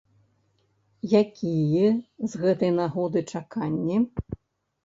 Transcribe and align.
Якія 1.21 1.87
з 2.31 2.41
гэтай 2.47 2.71
нагоды 2.81 3.19
чаканні? 3.35 3.97